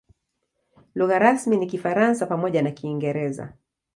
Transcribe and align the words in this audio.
Lugha 0.95 1.19
rasmi 1.19 1.57
ni 1.57 1.67
Kifaransa 1.67 2.25
pamoja 2.25 2.61
na 2.61 2.71
Kiingereza. 2.71 3.53